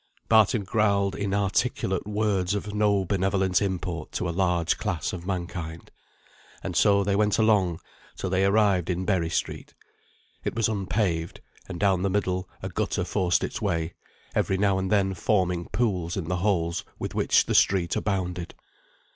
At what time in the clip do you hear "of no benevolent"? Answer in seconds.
2.55-3.61